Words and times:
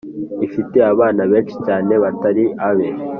afite 0.45 0.77
abana 0.91 1.21
benshi 1.31 1.55
cyane 1.65 1.93
batari 2.03 2.43
abe. 2.69 2.87